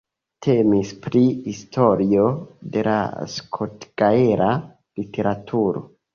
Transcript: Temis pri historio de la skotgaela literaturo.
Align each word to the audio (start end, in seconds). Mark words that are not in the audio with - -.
Temis 0.43 0.93
pri 1.03 1.19
historio 1.47 2.23
de 2.77 2.87
la 2.89 2.97
skotgaela 3.35 4.51
literaturo. 4.57 5.87